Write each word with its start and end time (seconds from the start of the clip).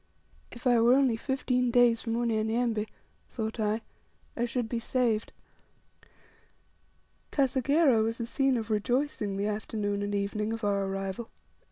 If 0.51 0.65
I 0.65 0.79
were 0.81 0.95
only 0.95 1.15
fifteen 1.15 1.69
days 1.69 2.01
from 2.01 2.15
Unyanyembe, 2.15 2.87
thought 3.29 3.59
I, 3.59 3.81
I 4.35 4.45
should 4.45 4.67
be 4.67 4.79
saved! 4.79 5.31
Kasegera 7.31 8.01
was 8.01 8.19
a 8.19 8.25
scene 8.25 8.57
of 8.57 8.71
rejoicing 8.71 9.37
the 9.37 9.45
afternoon 9.45 10.01
and 10.01 10.15
evening 10.15 10.53
of 10.53 10.63
our 10.63 10.85
arrival. 10.87 11.29